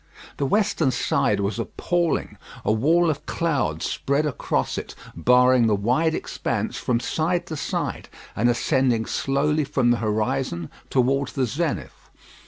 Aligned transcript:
The 0.37 0.47
western 0.47 0.89
side 0.89 1.41
was 1.41 1.59
appalling. 1.59 2.39
A 2.65 2.71
wall 2.71 3.11
of 3.11 3.23
cloud 3.27 3.83
spread 3.83 4.25
across 4.25 4.75
it, 4.79 4.95
barring 5.15 5.67
the 5.67 5.75
wide 5.75 6.15
expanse 6.15 6.75
from 6.75 6.99
side 6.99 7.45
to 7.45 7.55
side, 7.55 8.09
and 8.35 8.49
ascending 8.49 9.05
slowly 9.05 9.63
from 9.63 9.91
the 9.91 9.97
horizon 9.97 10.71
towards 10.89 11.33
the 11.33 11.45
zenith. 11.45 12.09